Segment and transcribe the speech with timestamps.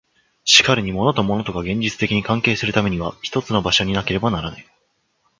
[0.45, 4.57] しかるに物と物とが現実的に関係するためには一つの場所になければならぬ。